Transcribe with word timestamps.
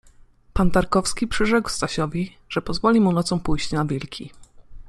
Pan 0.53 0.71
Tarkowski 0.71 1.27
przyrzekł 1.27 1.69
Stasiowi, 1.69 2.37
że 2.49 2.61
pozwoli 2.61 2.99
mu 3.01 3.11
nocą 3.11 3.39
pójść 3.39 3.71
na 3.71 3.85
wilki. 3.85 4.31